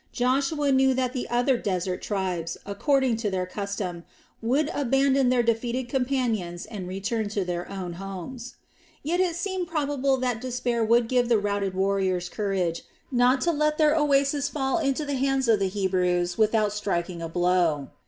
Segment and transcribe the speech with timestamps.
[0.11, 4.03] Joshua knew that the other desert tribes, according to their custom,
[4.41, 8.55] would abandon their defeated companions and return to their own homes.
[9.03, 13.77] Yet it seemed probable that despair would give the routed warriors courage not to let
[13.77, 17.89] their oasis fall into the hands of the Hebrews without striking a blow.